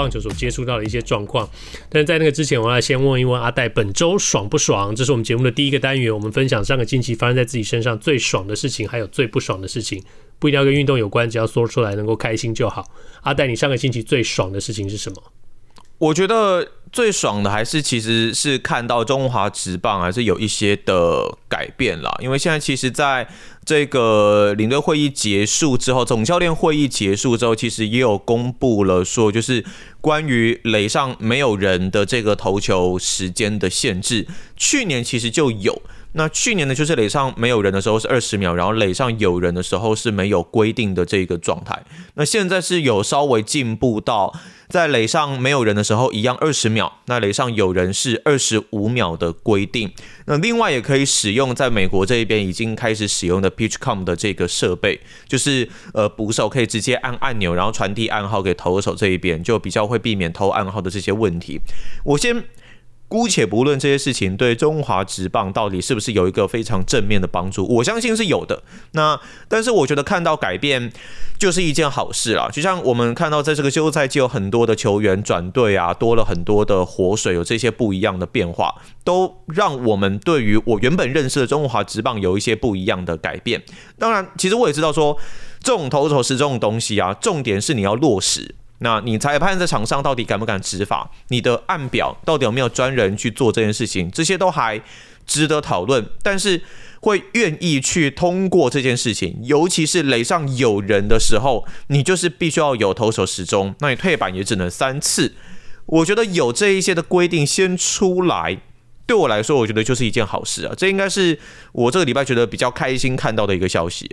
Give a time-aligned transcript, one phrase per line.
[0.00, 1.46] 棒球所接触到的一些状况，
[1.90, 4.96] 但是在那个之前，我要先问一问阿戴，本周爽不爽？
[4.96, 10.02] 这是我们节目的第一个单元，我们分享上个星期发生在自己身上最爽的事情，还有最不爽的事情，
[10.38, 12.90] 不一定要跟运动有关，只要说出来能够开心就好。
[13.20, 15.22] 阿戴，你上个星期最爽的事情是什么？
[16.00, 23.28] 我觉得最爽的还是其实是看到中华职棒还是有一些的改变啦，因为现在其实在
[23.66, 29.62] 这个领队会议结束之后，总教练会议结束之后，其实也有公布了说，就是
[30.00, 35.82] 关于垒上没有人的这个投球时间的限制，去年其实就有。
[36.12, 41.80] 那去年呢，就是垒上没有人的时候是二十秒，然后垒上有人的时候是没有规定的这个状态。
[42.14, 44.34] 那现在是有稍微进步到，
[44.68, 49.92] 在垒上没有人的时候一样二十秒，那垒上有人是二十五秒的规定。
[50.26, 61.60] 那另外也可以使用在美国这一边已经开始使用的 PitchCom 的这个设备，就是呃捕手可以直接按按钮，然后传递暗号给投手这一边，就比较会避免偷暗号的这些问题。
[62.04, 62.44] 我先。
[63.10, 68.62] 姑且不论这些事情对中华职棒到底是不是有一个非常正面的帮助，我相信是有的。
[68.92, 70.92] 那但是我觉得看到改变
[71.36, 72.48] 就是一件好事啦。
[72.52, 83.60] 就像我们看到在这个休赛季有很多的球员转队啊，多了很多的活水，有这些不一样的变化，都让我们对于我原本认识的中华职棒有一些不一样的改变。
[83.98, 85.18] 当然，其实我也知道说
[85.60, 88.54] 这种投手是这种东西啊，重点是你要落实。
[88.80, 91.10] 那你裁判在场上到底敢不敢执法？
[91.28, 94.10] 你的案表到底有没有专人去做这件事情？
[94.10, 94.80] 这些都还
[95.26, 96.06] 值得讨论。
[96.22, 96.62] 但是
[97.00, 105.34] 会愿意去通过这件事情，尤其是垒上有人的时候，你就是必须要有投手时钟，那你退板也只能三次。
[105.86, 108.60] 我觉得有这一些的规定先出来，
[109.06, 110.74] 对我来说，我觉得就是一件好事啊。
[110.76, 111.38] 这应该是
[111.72, 114.08] 我这个礼拜觉得比较开心看到的一个消息。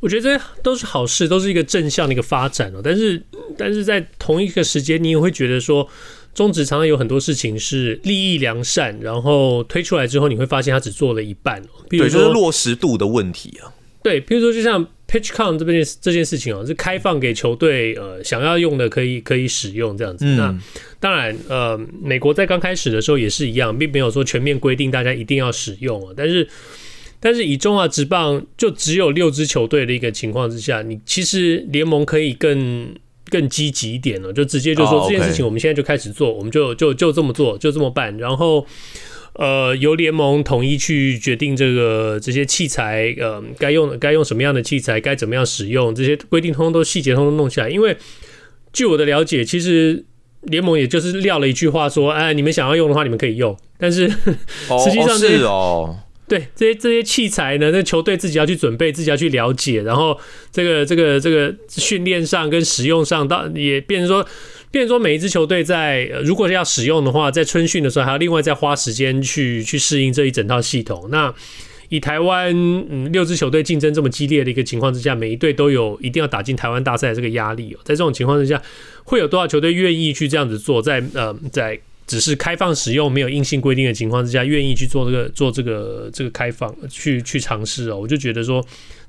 [0.00, 2.80] 我觉得这都是好事，都是一个正向的一个发展哦。
[2.82, 3.22] 但是，
[3.58, 5.86] 但是在同一个时间，你也会觉得说，
[6.34, 11.62] 中职常常有很多事情是利益良善，然后推出来之后，你会发现他只做了一半。
[11.90, 13.68] 比如说，对，就是落实度的问题啊。
[14.02, 20.24] 对，比如说就像 PitchCon 这边这件事情哦，是开放给球队呃想要用的可以可以使用这样子。
[20.24, 20.58] 嗯、那
[20.98, 26.48] 当然呃，美国在刚开始的时候也是一样，并没有说全面规定大家一定要使用哦，但是。
[27.22, 32.94] 但是以中华职棒就只有六支球队的一个情况之下，你其实联盟可以更
[33.28, 38.16] 更积极一点了，就直接就说这件事情我们现在就开始做，我们就就就这么做，就这么办。
[38.16, 38.66] 然后
[39.34, 47.68] 呃，由联盟统一去决定这个这些器材，呃，该用该用什么样的器材，该怎么样使用，这些规定通通都细节通通弄起来。
[47.68, 47.94] 因为
[48.72, 50.04] 据我的了解，其实
[50.44, 53.56] 联盟也就是撂了一句话说，哎，你们想要用的话，你们可以用。
[53.78, 55.98] 但是实际上是哦。
[56.30, 60.16] 对这些这些器材呢，那球队自己要去准备，自己要去了解，然后
[60.52, 64.24] 这个这个这个训练上跟使用上，到也变成说，
[64.70, 71.08] 变成说每一支球队在如果是要使用的话，在春训的时候还要另外再花时间去去适应这一整套系统。
[71.10, 71.34] 那
[71.88, 72.54] 以台湾
[72.88, 77.80] 嗯六支球队竞争这么激烈的一个情况之下，每一队都有一定要打进台湾大赛这个压力哦。
[77.82, 78.62] 在这种情况之下，
[79.02, 80.80] 会有多少球队愿意去这样子做？
[80.80, 81.80] 在呃在。
[82.10, 88.60] 只是开放使用，没有硬性规定的情况之下，愿意去做这个做这个这个开放，去去尝试哦，我就觉得说。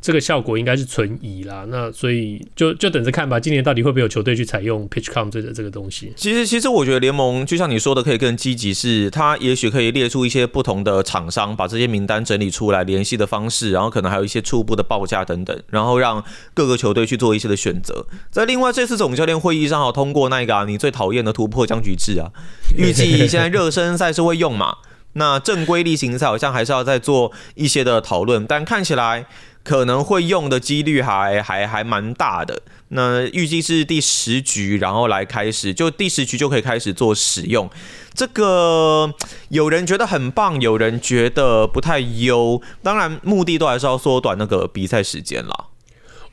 [0.02, 3.40] 这个效果应该是存疑啦，那所以就就等着看吧。
[3.40, 6.12] 今年到底会不会有球队去采用 PitchCom 这个这个东西？
[6.16, 16.24] 其实，其实我觉得联盟就像你说的，可以更积极，是它也许可以列出一些不同的厂商，把这些名单整理出来，联系的方式，然后可能还有一些初步的报价等等，然后让
[16.56, 18.08] 各个球队去做一些的选择。
[18.32, 22.32] 在另外这次总教练会议上，好通过那个、啊、你最讨厌的突破僵局制啊，
[22.76, 24.78] 预计现在热身赛是会用嘛？
[25.14, 29.28] 那正规例行赛好像还是要再做一些的讨论，但看起来。
[29.64, 32.62] 可能会用的几率还还还蛮大的。
[32.94, 37.70] 那预计是第十局，然后来开始，就第十局就可以开始做使用。
[38.14, 39.14] 这个
[39.48, 42.62] 有人觉得很棒，有人觉得不太优。
[42.84, 45.68] 当然，目的都还是要缩短那个比赛时间啦。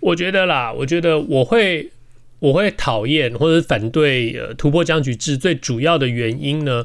[0.01, 1.93] 我觉得啦，我觉得我会
[2.41, 6.85] 我会讨厌或者反对呃突破僵局制最主要的原因呢，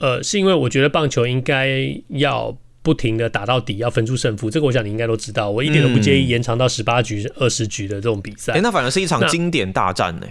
[0.00, 2.58] 呃，是因为我觉得棒球应该要。
[2.88, 5.50] 不停的打到底，要分出胜负，这个我想你应该都知道。
[5.50, 8.54] 我一点都不介意延长到十八局、二十局的这种比赛。
[8.54, 10.26] 哎、欸，那反而是一场经典大战呢。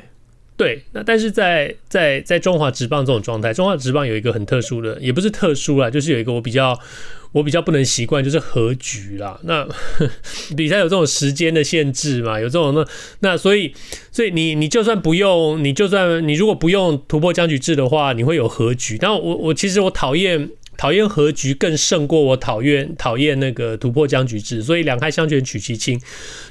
[0.56, 6.75] 对，那但是在在在中华职棒这种状态，中华职棒有一个很特殊的，也不是特殊啦，就是有一个我比较
[7.31, 9.39] 我比较不能习惯，就是和局啦。
[9.44, 9.68] 那
[10.57, 12.83] 比赛有这种时间的限制嘛，有这种那
[13.19, 13.71] 那所以
[14.12, 18.98] 所以你你就算不用，你就算你如果不用突破僵局制的话，你会有和局。
[18.98, 20.50] 但我我其实我讨厌。
[20.78, 26.00] 讨厌和局更胜过我讨厌讨厌那个突破僵局制，所以两害相权取其轻。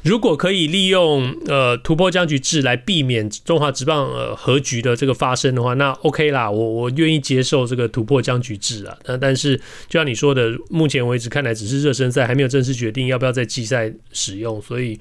[0.03, 8.99] 如果可以利用呃突破僵局制来避免中华职棒呃和局的这个发生的话，那 OK 啦，我我愿意接受这个突破僵局制啊。
[9.05, 9.57] 但但是
[9.89, 14.99] 就像你说的，目前为止看来只是热身赛，还没有正式决定要不要在季赛使用，所以。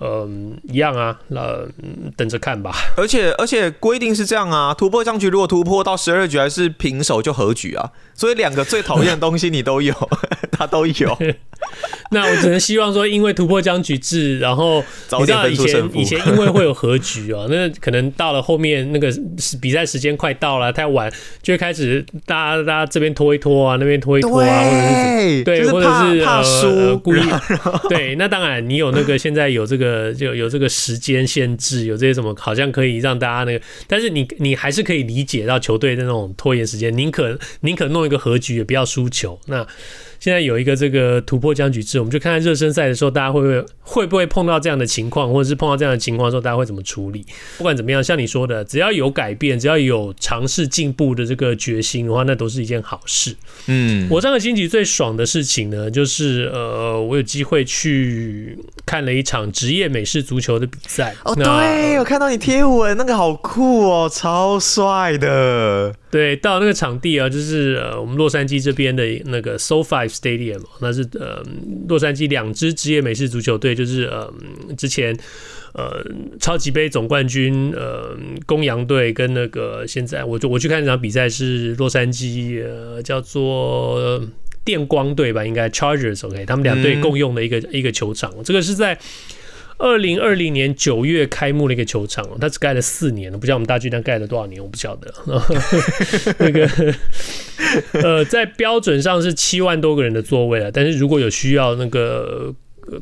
[0.00, 1.58] 嗯，一样啊，那
[2.16, 2.72] 等着看吧。
[2.96, 9.94] 而且而且规定是这样啊，突破僵局如果突破到十二局还是平手就和局啊，所以两个最讨厌的东西你都有，
[10.50, 11.18] 他都有。
[12.10, 14.84] 那我只能希望说，因为突破僵局制，然后
[15.18, 19.08] 你知道以前以前因为会有和局啊，那可能到了后面那个
[19.60, 21.10] 比赛时间快到了，太晚
[21.40, 24.76] 就会开始大家大家这边拖一拖啊，那边拖一拖啊，或者
[25.30, 27.22] 是对，或者是怕输故意
[27.88, 28.16] 对。
[28.16, 29.81] 那当然你有那个现在有这个
[30.14, 39.38] 就有这个时间限制，有这些什么好像可以让大家那个，但是你你还是可以理解到球队的那种拖延时间，宁可宁可弄一个和局也不要输球。
[39.46, 39.66] 那。
[40.22, 47.26] 现在有一个这个突破僵局制，我们就看看热身赛的时候，大家会不会会不会碰到这样的情况，或者是碰到这样的情况的时候，大家会怎么处理？
[47.58, 53.34] 不管怎么样，像你说的，只要有改变，只要有尝试进步的这个决心的话，那都是一件好事。
[53.66, 58.56] 嗯，我上个星期最爽的事情呢，就是呃，我有机会去
[58.86, 61.14] 看了一场职业美式足球的比赛。
[61.24, 65.94] 哦，对，我看到你贴文，那个好酷哦，超帅的。
[66.10, 71.42] 对，到那个场地啊，就是呃，我们洛杉矶这边的那个 SoFi Stadium，那是呃，
[71.88, 74.30] 洛杉矶两支职业美式足球队，就是呃，
[74.76, 75.16] 之前
[75.72, 76.04] 呃，
[76.38, 78.14] 超级杯总冠军呃，
[78.44, 84.20] 公羊队跟那个现在我就我去看这场比赛是洛杉矶呃，叫做
[84.66, 88.98] 电光队吧，应该 Chargers，OK，他们两队共用的一个一个球场，这个是在。
[89.78, 95.12] 二零二零年九月开幕的一个球场，它只盖了四年了，不像我们大巨蛋盖了多少年，我不晓得。
[96.38, 96.68] 那个
[97.92, 102.54] 呃，在标准上是七万多个人的座位了，但是如果有需要，那个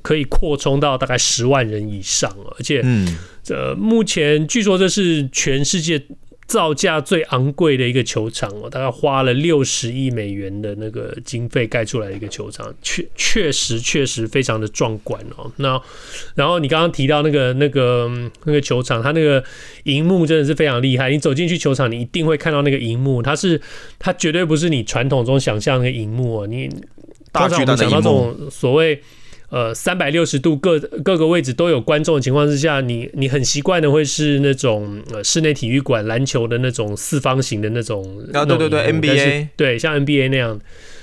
[0.02, 3.18] 可以扩充到大概十万人以上，而且，嗯，
[3.48, 6.02] 呃，目前据说这是全世界。
[6.50, 15.48] 造价最昂贵的一个球场哦，大概花了六十亿美元的那个经费盖出来的一个球场，确确实确实非常的壮观哦。
[15.58, 15.80] 那
[16.34, 18.10] 然后你刚刚提到那个那个
[18.46, 19.42] 那个球场，它那个
[19.84, 21.08] 荧幕真的是非常厉害。
[21.08, 23.60] 你走进去球场，你一定会看到那个荧幕，它是
[24.00, 26.46] 它绝对不是你传统中想象的那个荧幕哦。
[26.48, 26.68] 你
[27.30, 29.00] 大常我们讲到这种所谓。
[29.50, 40.58] 呃，三百六十度各各个位置都有观众的情况之下，你你很习惯的会是那种呃室内体育馆篮球的那种四方形的那种啊，对对对，NBA 对，像 NBA 那样。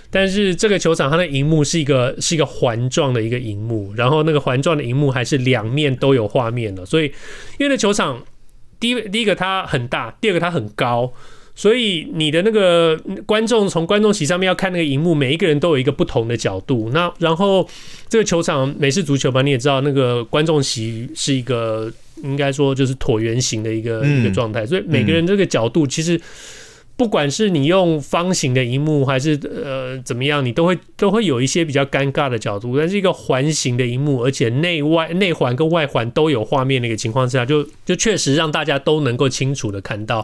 [0.09, 7.11] 但是这个球场它的荧幕是一个是一个环状的一个荧幕，然后那个环状的荧幕还是两面都有画面的，所以
[7.59, 8.23] 因为那球场
[8.79, 11.13] 第一第一个它很大，第二个它很高。
[11.57, 12.95] 所以你的那个
[13.25, 16.92] 观众从观众席上面要看那个荧幕，每一个人都有一个不同的角度。
[16.94, 17.68] 那然后
[18.07, 24.68] 这个球场美式足球吧，你也知道，那个观众席是一个应该说就是椭圆形的一个一个状态。
[24.68, 26.21] 所以每个人这个角度，其实
[26.95, 32.77] 不管是你用方形的荧幕还是呃怎么样，你都会都会有一些比较尴尬的角度。
[32.77, 40.24] 但是一个环形的荧幕，而且内外内环跟外环都有画面的一个情况之下，就就确实让大家都能够清楚的看到。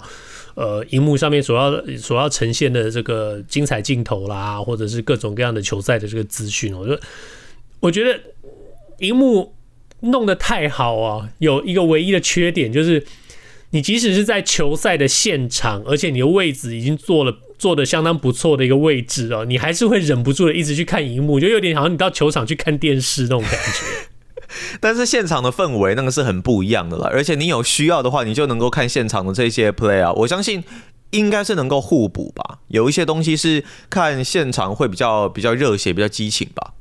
[0.55, 7.01] 呃，荧幕上面所要所要呈现的这个精彩镜头啦，或者是各种各样的球赛的这个资讯，我觉得
[7.79, 8.19] 我觉得
[8.99, 9.53] 荧幕
[10.01, 13.03] 弄得太好啊，有一个唯一的缺点就是，
[13.71, 24.12] 你即使是在球赛的现场，而且你的位置已经坐了坐的相当不错的一个位置哦，你还是会忍不住的一直去看荧幕，就有点好像你到球场去看电视那种感觉。
[24.79, 30.63] 但是现场的氛围那个是很不一样的了，而且你有需要的话，你就能够看现场的这些 play 啊，我相信
[31.11, 32.59] 应该是能够互补吧。
[32.67, 36.73] 有一些东西是看现场会比较比较热血、比较激情吧。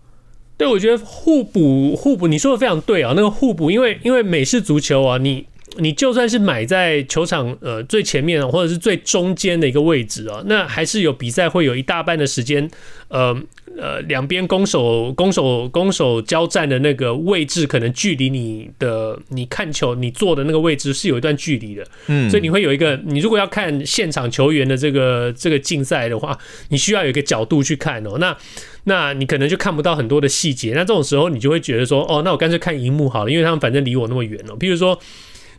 [0.57, 3.12] 对，我觉得互补互补，你说的非常对啊。
[3.17, 5.47] 那个互补，因为因为美式足球啊，你
[5.79, 12.71] 你就算是买在球场呃最前面或者是最中间的一个位置啊，那还是有比赛会有一大半的时间
[13.09, 13.37] 呃。
[13.79, 21.85] 呃，两边攻守、攻守、攻守交战的那个位置，可能距离你的你看球、你坐的那个位置是有一段距离的。
[22.07, 26.38] 嗯，所以你会有一个，你如果要看现场球员的这个这个竞赛的话，
[26.69, 28.19] 你需要有一个角度去看哦。
[28.19, 28.37] 那
[28.85, 30.73] 那你可能就看不到很多的细节。
[30.75, 34.57] 那这种时候，你就会觉得说，哦，那我干脆看荧幕好了，因为他们反正离我那么远哦。
[34.57, 34.99] 比如说。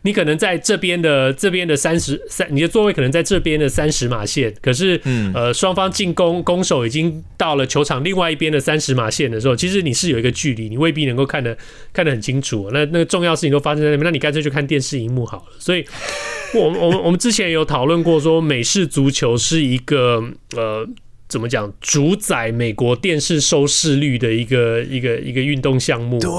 [0.04, 11.56] 你可能在这边的这边的三十三，你的座位可能在这边的三十码线，可是，嗯，呃，双方进攻攻守已经到了球场另外一边的三十码线的时候，其实你是有一个距离，你未必能够看得
[11.92, 12.68] 看得很清楚。
[12.70, 15.44] 那那个重要事情都发生在那边，那你干脆就看电视荧幕好了。
[15.58, 15.84] 所以，
[16.54, 20.22] 我们我们我们之前有讨论过，说美式足球是一个
[20.54, 20.86] 呃。
[21.34, 21.74] 怎么讲？
[21.80, 26.20] 主宰美国电视收视率的一个一个一个运动项目。
[26.20, 26.30] 对，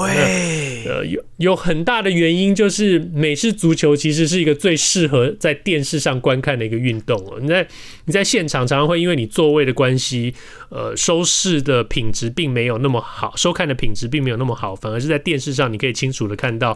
[0.86, 7.36] 呃，有有很大的原因就是美式足球其实是一个最适合在电视上观看的一个运动哦。
[7.42, 7.68] 你在
[8.06, 10.32] 你在现场常常会因为你座位的关系，
[10.70, 16.74] 呃，收视的品质并没有那么好，收看的品质并没有那么好，反而是在电视上你可以清楚的看到，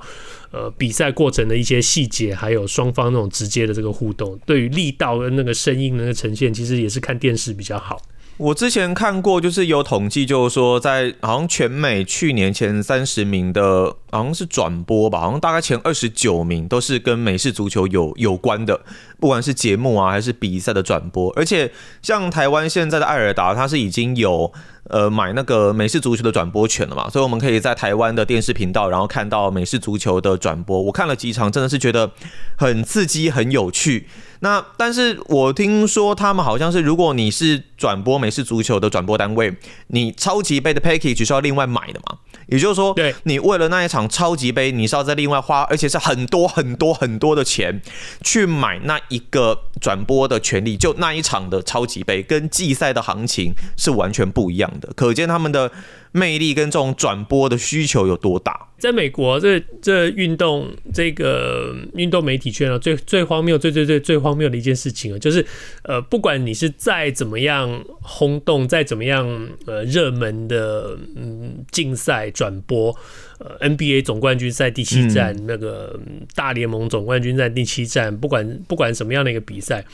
[0.53, 4.37] 呃，比赛过程的一些细节，还有双方那种直接的这个互动。
[4.45, 8.01] 对于力道跟那个声音的那个呈现，其实也是看电视比较好。
[8.37, 18.81] 我之前看过，就是有统计，就是说在好像全美去年前三十名的，好像是转播吧，好像大概前二十九名都是跟美式足球有有关的，
[19.21, 21.71] 不管是节目啊还是比赛的转播，而且
[22.03, 24.53] 像台湾现在的爱尔达，它是已经有。
[24.91, 30.83] 呃，买那个美式足球的转播权了嘛，所以我们可以在台湾的电视频道，然后看到美式足球的转播。
[30.83, 32.11] 我看了几场，真的是觉得
[32.57, 34.09] 很刺激、很有趣。
[34.41, 39.57] 那但是我听说他们好像是，如果你是转播美式足球的转播单位，
[39.89, 42.19] 你超级杯的 package 是要另外买的嘛？
[42.51, 47.81] 也就是说，对，你为了那一场超级杯，你是要再另外花，而且是很多很多很多的钱
[48.23, 54.93] 去买那一个转播的权利，就那一场的超级杯，跟季赛的行情是完全不一样的。
[54.95, 55.71] 可见他们的
[56.13, 58.70] 魅力跟这种转播的需求有多大？
[58.81, 65.45] 在美国，这这运动这个运动媒体圈啊，最最荒谬、最最最最荒谬的一件事情啊，就是
[65.85, 72.97] 呃，不管你是再怎么样轰动，再怎么样呃热门的嗯竞赛转播，
[73.39, 76.01] 呃 NBA 总冠军赛第七战，那个
[76.35, 79.85] 大联盟总冠军赛第七战，不管不管什么样的一个比赛，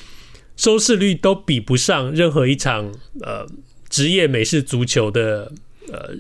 [0.57, 2.91] 收视率都比不上任何一场
[3.21, 3.47] 呃。
[3.89, 5.51] 职业美式足球的
[5.93, 6.11] 呃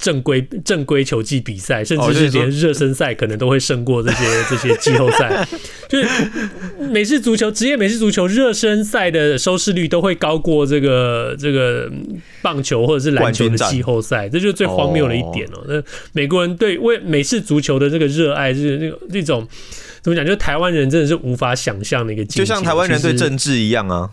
[0.00, 5.46] 正规正规球季比赛，甚至是连热身赛可能都会胜过这些 这些季后赛。
[5.88, 6.08] 就是
[6.90, 11.90] 美式足球职业美式足球热身赛的收视率都会高过这个这个
[12.40, 15.62] 棒球或者是篮球的季后赛，这就是最荒谬的一点哦。
[15.68, 19.46] 那美国人对为美式足球的这个热爱，就是那个那种
[20.00, 20.24] 怎么讲？
[20.24, 24.10] 就是台湾人真的是无法想象的一个就像台湾人对政治一样啊。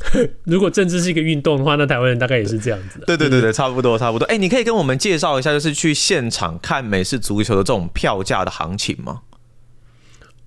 [0.44, 3.00] 如果政治是一个运动的话，那台湾人大概也是这样子。
[3.06, 4.24] 对对对对，差不多差不多。
[4.26, 9.22] 哎、欸，你可以跟我们介绍一下，就是去现场看美式足球的这种票价的行情吗？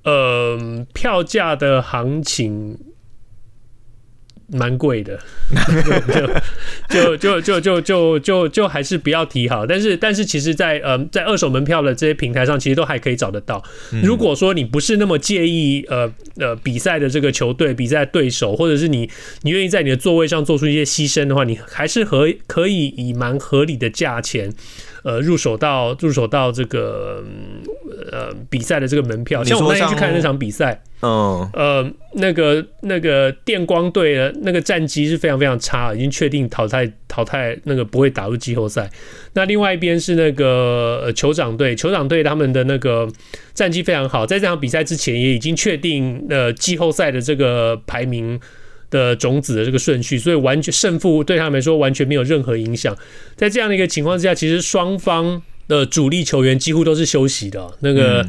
[0.03, 2.77] 呃，票价的行情。
[4.47, 5.19] 蛮贵的，
[6.89, 9.65] 就、就、就、就、就、就、就还是不要提好。
[9.65, 13.63] 但是，但是其实在呃，在二手门票的这些平台上，其实都还可以找得到。
[14.03, 19.09] 如果说你不是那么介意呃，呃，比赛的这个球队、比赛对手，或者是你
[19.41, 24.53] 你愿意在你的座位上做出一些牺牲的话，你还是可以以蛮合理的价钱
[25.03, 27.23] 呃，入手到入手到这个。
[28.11, 38.89] 呃比赛的这个门票，像我那天去看那场比赛，嗯，呃，那个那个电光队的那个战绩是非常非常差，已经确定淘汰淘汰，那个不会打入季后赛。
[39.33, 43.07] 那另外一边是那个酋长队，酋长队他们的那个
[43.53, 48.39] 战绩非常好，在这场比赛之前也已经确定呃季后赛的这个排名。
[48.91, 52.95] 的种子的这个顺序，所以完全胜负对他们来说完全没有任何影响。
[53.35, 58.25] 在这样的一个情况之下，其实双方的主力球员几乎都是休息的，那个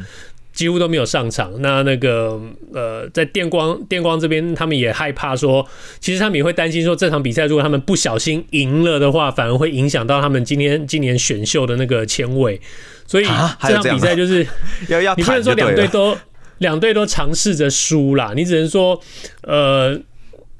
[0.53, 1.61] 几乎都没有上场。
[1.61, 2.39] 那那个
[2.73, 5.67] 呃，在电光电光这边，他们也害怕说，
[5.99, 12.59] 其实他们也会担心说，这场比赛如果他们不小心赢了的话，反而会影响到他们今天今年选秀的那个签位。
[13.05, 13.25] 所以
[13.61, 14.45] 这场比赛就是
[14.89, 16.17] 要要，你不能说两队都
[16.57, 19.01] 两队都尝试着输啦，你只能说
[19.43, 19.99] 呃。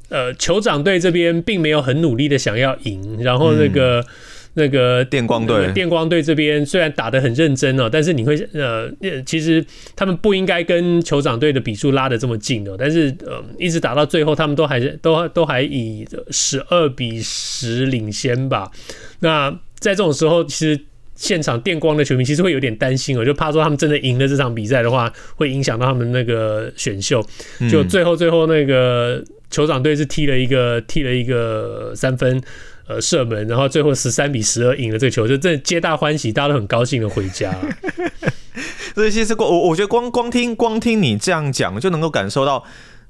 [0.09, 4.05] 呃，酋长队这边并没有很努力的想要赢，然后那个、嗯、
[4.57, 8.91] 那个电光队，电光队这边虽然打得很认真哦，但是你会呃，
[9.23, 9.63] 其实
[9.95, 18.71] 他们不应该跟酋长队的比数拉得这么近哦，但是呃，一直打到最后，他们都还是都都还以十二比十领先吧。
[19.19, 20.81] 那在这种时候，其实
[21.13, 27.23] 现场电光的球迷其实会有点担心哦，就怕说他们真的赢了这场比赛的话，会影响到他们那个选秀，
[27.69, 29.23] 就最后最后那个。
[29.49, 32.41] 酋长队是踢了一个踢了一个三分，
[32.87, 37.53] 呃，射门，然后最后十三比十二赢了这个球，就真的皆大欢喜，大家都很高兴的回家。
[38.95, 42.63] 所以其实光我我觉得光光听光听你这样讲，就能够感受到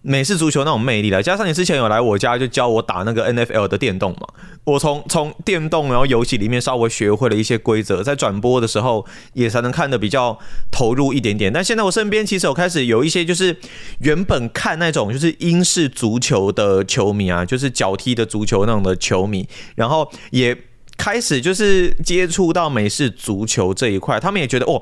[0.08, 1.22] 美式足球那种魅力了。
[1.22, 4.28] 加上你之前有来我家，就教我打那个 NFL 的电动嘛，
[4.64, 10.40] 我从从电动然后游戏里面稍微学会了一些规则，在转播的时候也才能看得比较
[10.72, 11.52] 投入一点点。
[11.52, 13.54] 但现在我身边其实有开始有一些就是
[14.00, 19.46] 原本看那种就是英式足球的球迷啊，就是脚踢的足球那种的球迷，
[19.76, 20.58] 然后也。
[21.00, 24.82] 开始就是接触到美式足球这一块，他们也觉得哦，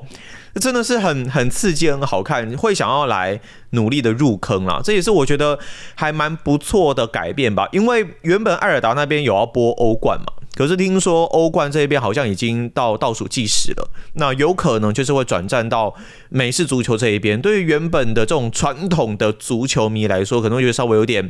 [0.60, 4.80] 真的是很很刺激、很好看，会想要来努力的入坑啦。
[4.82, 5.58] 这也是我觉得
[5.94, 7.68] 还蛮不错的改变吧。
[7.72, 15.94] 因为原本艾尔达那边有要播欧冠嘛，可是听说欧冠这边好像已经到倒数计时了，那有可能就是会转战到
[16.30, 17.40] 美式足球这一边。
[17.40, 21.24] 对于原本的这种传统的足球迷来说，可能会觉得稍微有点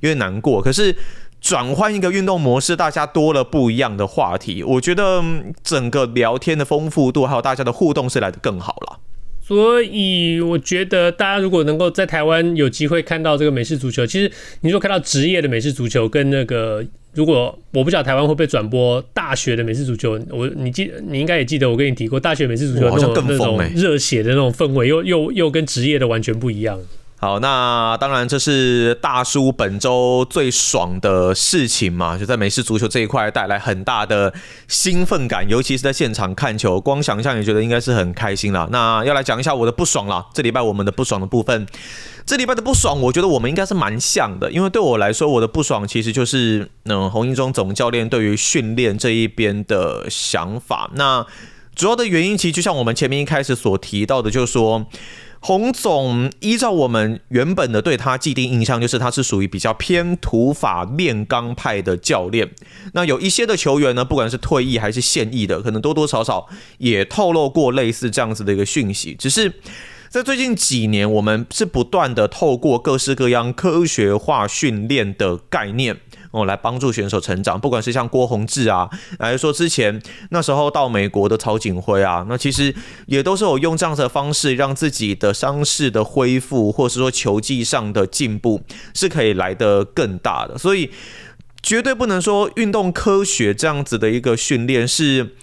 [0.00, 0.60] 有点难过。
[0.60, 0.96] 可是。
[1.42, 5.20] 转换一个运动模式，大家多了不一样的话题，我觉得
[5.64, 9.00] 整个聊天的丰富度还有大家的互动是来得更好了。
[9.44, 14.30] 所以我觉得大家如果能够在台湾有机会看到这个美式足球，其实
[14.60, 16.82] 你说看到职业的美式足球跟那个，
[17.12, 26.78] 如果我不晓得台湾会不会转播大学的美式足球，我你记你应该也记得我跟你提过，大学美式足球那种那种热血的那种氛围，又又又跟职业的完全不一样。
[27.24, 34.34] 好，那当然这是大叔本周最爽的事情嘛，就在美式足球这一块带来很大的
[34.66, 38.68] 兴奋感，尤其是在现场看球，光想象也觉得应该是很开心了。
[38.72, 41.64] 那要来讲一下我的不爽了，这礼拜我们的不爽的部分，
[42.26, 50.90] 这礼拜的不爽，我觉得我们应该是蛮像的，因为对我来说，我的不爽其实就是嗯，洪一中总教练对于训练这一边的想法。
[50.96, 51.24] 那
[51.76, 54.86] 主要的原因其实就像我们前面一开始所提到的，就是说。
[55.44, 62.48] 洪总依照我们原本的对他既定印象，就是他是属于比较偏土法炼钢派的教练。
[62.94, 66.46] 那有一些的球员呢，不管是退役还是现役的，可能多多少少
[66.78, 69.16] 也透露过类似这样子的一个讯息。
[69.18, 69.52] 只是
[70.08, 75.96] 在最近几年，我们是不断的透过各式各样科学化训练的概念。
[76.32, 82.74] 哦，来帮助选手成长，不管是像郭宏志啊，还是说之前那时候到美国的曹锦辉啊，那其实
[83.06, 88.60] 也都是我用这样子的方式，让自己的伤势的恢复，或是说球技上的进步，
[88.94, 90.58] 是可以来得更大的。
[90.58, 90.90] 所以
[91.62, 95.36] 绝对不能说运动科学这样子的一个训练是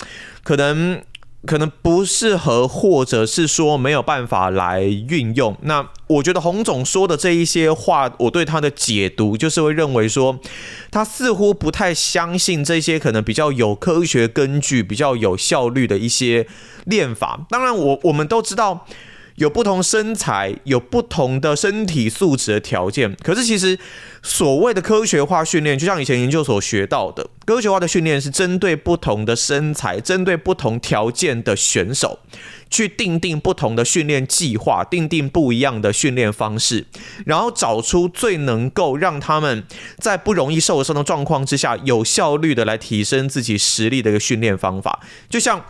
[0.44, 1.02] 可能。
[1.46, 5.56] 可能不适合，或者是说没有办法来运用。
[5.62, 10.40] 那我觉得洪总说的这一些话，我对他的解读就是会认为说，
[10.92, 16.46] 他似乎不太相信这些可能比较有科学根据、比较有效率的一些
[16.86, 17.46] 练法。
[17.50, 18.86] 当然我，我们都知道。
[19.40, 23.16] 有不同身材，有不同的身体素质的条件。
[23.24, 23.80] 可是，其实
[24.22, 32.20] 所谓的科学化训练，就像以前研究所学到的，科学化的训练是针对不同的身材、针对不同条件的选手，
[32.70, 36.86] 去定定不同的训练计划，定定不一样的训练方式，
[37.26, 39.64] 然后找出最能够让他们
[40.00, 45.00] 在不容易受伤的状况之下，有效率的来提升自己实力的一个训练方法。
[45.30, 45.64] 就像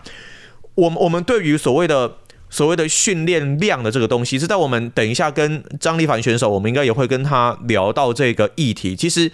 [0.74, 2.18] 我们我们对于所谓的。
[2.50, 8.96] 所谓的训练量的这个东西，是在我们等一下跟张立凡选手，我们应该也会跟他聊到这个议题。
[8.96, 9.32] 其实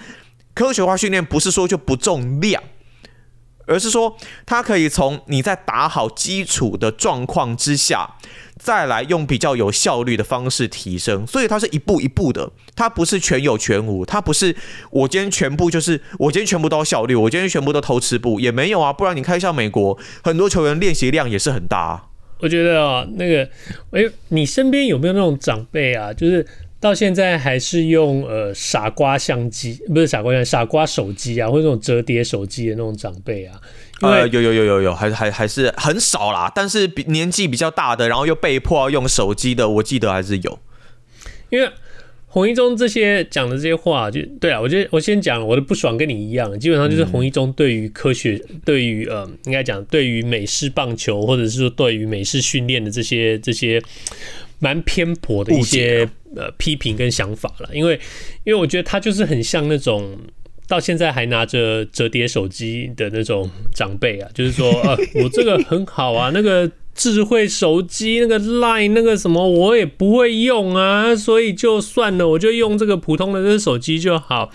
[0.54, 2.62] 科学化训练不是说就不重量，
[3.68, 8.16] 而是说它可以从你在打好基础的状况之下，
[8.58, 11.26] 再来用比较有效率的方式提升。
[11.26, 14.56] 所以它是一步一步的，它不是全有全无，它不是
[14.92, 18.94] 我今天全部就是我今天全部都效率，我今天全部都偷吃步也没有啊。
[18.94, 22.04] 不然你看一下美国很多球员练习量也是很大啊。
[22.40, 23.50] 我觉得啊，那个，
[23.92, 26.14] 哎，你身边有没有那种长辈啊？
[26.14, 26.46] 就是
[26.80, 33.60] 到现在还是用呃傻瓜相机，不是傻瓜相机，傻瓜手机啊，或者那种折叠手机的那种长辈啊？
[34.02, 36.52] 呃，有有有有有，还还还是很少啦。
[36.54, 40.60] 但是比年纪比较大的，然后又被迫要用手机的，我记得还是有，
[41.50, 41.70] 因为。
[42.36, 53.82] 洪一中这些讲的这些话，就对啊，我觉得我先讲我的不爽跟你一样，基本上就是洪一中对于科学，对于呃，应该讲对于美式棒球，或者是说对于美式训练的这些这些
[54.60, 57.70] 蛮偏颇的一些呃批评跟想法了。
[57.74, 57.98] 因为
[58.44, 60.18] 因为我觉得他就是很像那种
[60.68, 66.70] 到现在还拿着折叠手机的那种长辈啊，就是说呃， 我这个很好啊，那个。
[66.96, 74.50] 智慧手机那个 Line 那个什么我也不会用啊，所以就算了，我就用这个普通的这个手机就好，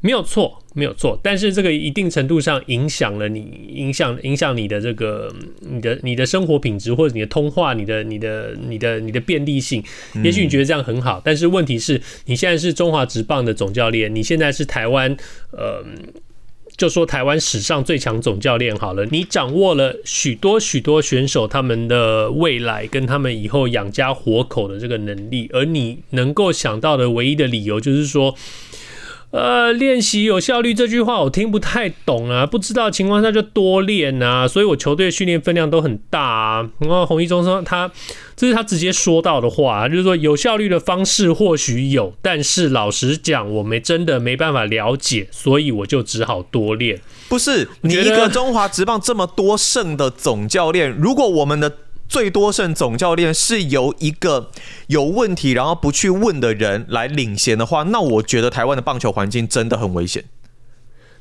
[0.00, 1.18] 没有错，没有错。
[1.22, 9.80] 但是这个一定程度上影响了你，影响影响你的这个你的你的生活品质或者你的通话，你的你的你的你的便利性。
[10.24, 15.16] 也许你觉得这样很好，但是问题是你现在是中华职棒的总教练，你现在是台湾
[15.52, 15.84] 呃。
[16.76, 28.34] 就说台湾史上最强总教练好了，你掌握了许多许多选手他们的未来跟他们以后养家活口的这个能力，而你能够想到的唯一的理由就是说。
[29.32, 36.70] 呃，练习有效率这句话我听不太懂啊，不知道情况下就多练啊，所以我球队训练分量都很大啊。
[36.80, 37.90] 然后洪一中说他，
[38.36, 47.00] 这是他直接说到的话，就是说有效率的方式或许有，但是老实讲，我没真的没办法了解，所以我就只好多练。
[47.30, 51.72] 不是你一个中华职棒这么多胜的总教练，如果我们的。
[52.12, 54.50] 最多胜总教练是由一个
[54.88, 60.24] 有问题然后不去问的人来领衔的话，那我觉得台湾的棒球环境真的很危险。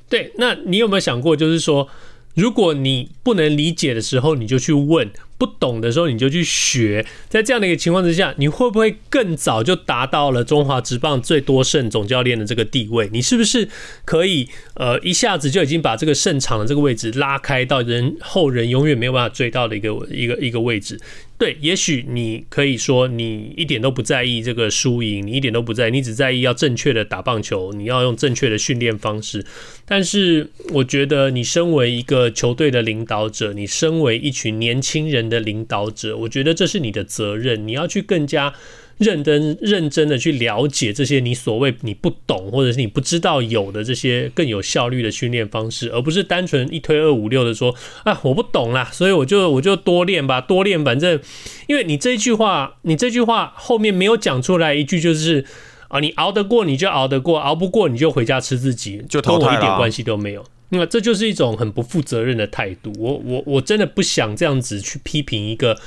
[0.10, 1.88] 对，那你有没有想过，就是说，
[2.36, 5.10] 如果你不能理解的时候，你就去问。
[5.42, 13.10] 不懂的时候你就去学，在这样的一个情况之下，你会不会更早就达到了中华职棒最多胜总教练的这个地位？
[13.12, 13.68] 你是不是
[14.06, 21.00] 可以呃一下子就已经把这个胜场的这个位置拉开到人后人永远没有办法追到的一个一个一个位置？
[21.40, 29.44] 对，也许你可以说你一点都不在意这个输赢，你一点都不在意，你只在意要正确的打棒球，你要用正确的训练方式。
[29.88, 38.54] 但是我觉得你身为一个球队的领导者，你身为一群年轻人的领导者，我觉得这是你的责任，你要去更加
[38.98, 51.20] 认真、认真的去了解这些你所谓你不懂或者是你不知道有的这些更有效率的训练方式，而不是单纯一推二五六的说啊，我不懂啦，所以我就我就多练吧，多练，反正
[51.68, 55.44] 因为你这句话，你这句话后面没有讲出来一句就是
[55.88, 60.46] 啊，你熬得过你就熬得过，熬不过你就回家吃自己，就跟我一点关系都没有。
[60.74, 62.92] 那这就是一种很不负责任的态度。
[62.98, 65.78] 我我我真的不想这样子去批评一个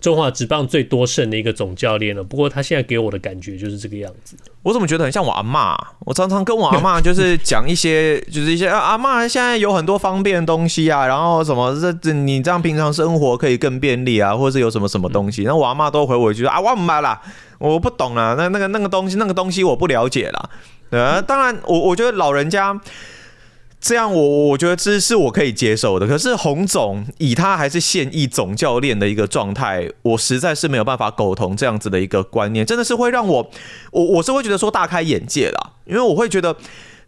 [0.00, 2.22] 中华职棒最多胜的一个总教练了。
[2.22, 4.36] 不过他现在给我的感觉就是这个样子。
[4.62, 5.74] 我怎么觉得很像我阿妈？
[6.00, 15.44] 我常常跟我阿妈就是讲一些，就是一些啊，阿妈现在有很多方便的东西啊，然后什么这这你这样平常生活可以更便利啊，或者是有什么什么东西。
[15.44, 17.18] 那我阿妈都回我一句啊，我唔买啦，
[17.58, 20.50] 我不懂啊，那那个那个东西那个东西我不了解啦。
[20.90, 22.78] 呃啊，当然我我觉得老人家。
[23.84, 33.50] 这样我我觉得这是我可以接受的，可是洪总以他还是现役总教练的一个状态，我实在是没有办法苟同这样子的一个观念，真的是会让我
[33.92, 36.56] 我我是会觉得说大开眼界啦，因为我会觉得。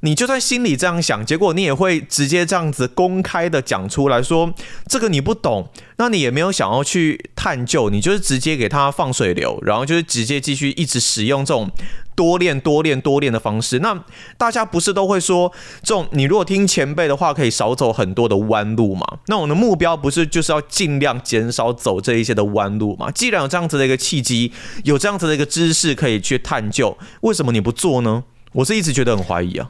[0.06, 4.54] 你就算心里这样想，结果你也会直接这样子公开的讲出来说，
[4.86, 11.68] 这个你不懂，那你也没有想要去探究，你就是直接给他放水流，然后就是直接继续一直使用这种
[12.14, 13.80] 多练、多练、多练的方式。
[13.80, 14.00] 那
[14.38, 19.04] 大家不是都会说，这种你如果听前辈的话，可以少走很多的弯路嘛？
[19.26, 23.10] 那我的目标不是就是要尽量减少走这一些的弯路嘛？
[23.10, 24.52] 既然有这样子的一个契机，
[24.84, 28.22] 有这样子的一个知识可以去探究，为什么你不做呢？
[28.52, 29.68] 我是一直觉得很怀疑啊。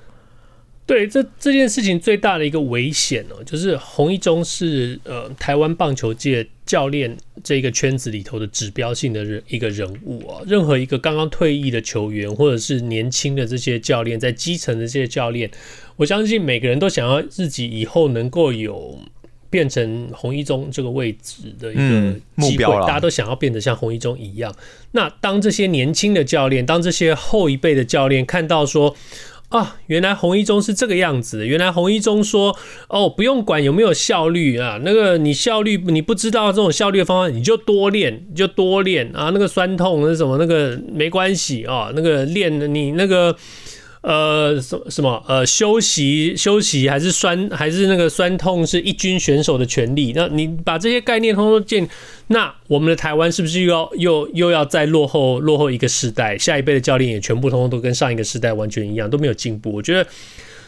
[0.87, 10.41] 对，这这件事情最大的一个危险哦，就是洪一中是呃台湾棒球界教练这个圈子里头的指标性的人一个人物啊。
[10.47, 15.51] 任何一个刚刚退役的球员，或者是年轻的这些教练，在基层的这些教练，
[15.97, 18.97] 我相信每个人都想要自己以后能够有
[19.51, 24.55] 变成洪一中这个位置的一个目标，大家都想要变得像洪一中一样。
[24.93, 28.95] 那当这些年轻的教练，当这些后一辈的教练看到说，
[29.49, 31.47] 啊，原来红一中是这个样子。
[31.47, 32.57] 原来红一中说
[32.91, 39.31] ：“哦，不用管有没有效率啊，那个你效率你不知道这种效率方法，你就多练，你就多练啊。
[39.33, 43.37] 那个酸痛那什么那个没关系啊，那个练你那个。”
[44.07, 45.21] 呃，什什么？
[45.27, 50.13] 呃，休息休息还是酸还是那个酸痛是一军选手的权利？
[50.15, 51.89] 那你把这些概念通通建，
[52.29, 56.39] 那我们的台湾是不是又要又又要再落后落后一个时代？
[56.39, 59.73] 下一辈的教练也全部通通都跟上一个时代完全一样，都没有进步。
[59.73, 60.09] 我觉得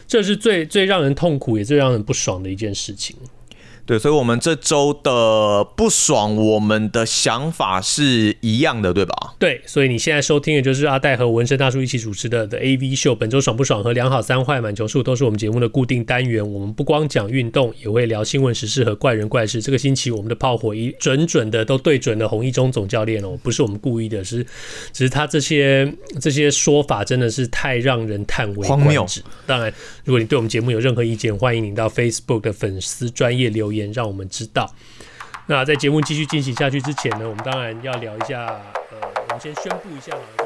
[0.05, 3.15] 这是最最让人痛苦也最让人不爽的一件事情。
[3.89, 9.33] 对，所以，我们这周的不爽，我们的想法是一样的，对吧？
[9.39, 13.15] 对，所以你现在收听的就是阿戴和纹身大叔一起主持的 The AV Show。
[13.15, 16.47] 本周爽不爽和两好三坏满球数都是我们节目的固定单元。
[16.47, 19.59] 我们不光讲运动，也会聊新闻时事和怪人怪事。
[19.59, 24.43] 这个星期我们的炮火一准准的都对准了洪一中总教练哦，不是我们故意的，是
[24.93, 29.23] 只是他这些这些说法真的是太让人叹为观止。
[29.47, 29.73] 当然，
[30.05, 33.78] 如果你对我们节目有任何意见，欢迎您到 Facebook 的粉丝专业留言。
[33.91, 34.69] 让我们知道。
[35.47, 38.45] 那在节目继续进行下去之前呢，我们当然要聊一下。
[38.91, 40.38] 呃，我们先宣布一下嘛。